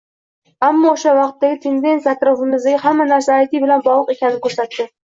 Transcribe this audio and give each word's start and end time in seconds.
Ammo 0.67 0.87
oʻsha 0.93 1.13
vaqtdagi 1.19 1.59
tendensiya 1.67 2.15
atrofimizdagi 2.19 2.83
hamma 2.89 3.09
narsa 3.15 3.39
AyTi 3.39 3.65
bilan 3.69 3.89
bogʻliq 3.93 4.15
ekanini 4.19 4.45
koʻrsatdi. 4.49 4.93